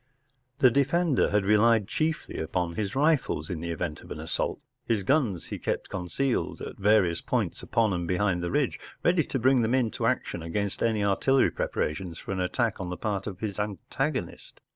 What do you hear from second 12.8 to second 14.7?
the part of his antagonist.